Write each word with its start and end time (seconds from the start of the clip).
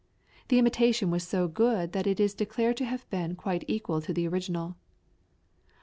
The 0.47 0.57
imitation 0.57 1.11
was 1.11 1.21
so 1.27 1.47
good 1.47 1.91
that 1.91 2.07
it 2.07 2.19
is 2.19 2.33
declared 2.33 2.75
to 2.77 2.85
have 2.85 3.07
been 3.11 3.35
quite 3.35 3.63
equal 3.67 4.01
to 4.01 4.11
the 4.11 4.27
original. 4.27 4.69
Dr. 4.69 4.75